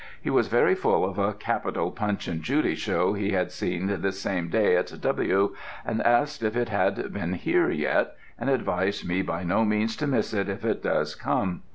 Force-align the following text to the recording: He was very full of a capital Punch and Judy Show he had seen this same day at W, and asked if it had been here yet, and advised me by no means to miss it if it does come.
He 0.19 0.31
was 0.31 0.47
very 0.47 0.73
full 0.73 1.05
of 1.05 1.19
a 1.19 1.31
capital 1.35 1.91
Punch 1.91 2.27
and 2.27 2.41
Judy 2.41 2.73
Show 2.73 3.13
he 3.13 3.33
had 3.33 3.51
seen 3.51 3.85
this 4.01 4.19
same 4.19 4.49
day 4.49 4.75
at 4.75 4.99
W, 4.99 5.55
and 5.85 6.01
asked 6.01 6.41
if 6.41 6.55
it 6.55 6.69
had 6.69 7.13
been 7.13 7.33
here 7.33 7.69
yet, 7.69 8.13
and 8.39 8.49
advised 8.49 9.07
me 9.07 9.21
by 9.21 9.43
no 9.43 9.63
means 9.63 9.95
to 9.97 10.07
miss 10.07 10.33
it 10.33 10.49
if 10.49 10.65
it 10.65 10.81
does 10.81 11.13
come. 11.13 11.61